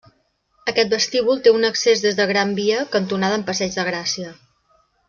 [0.71, 4.35] Aquest vestíbul té un accés des de Gran Via, cantonada amb Passeig de Gràcia.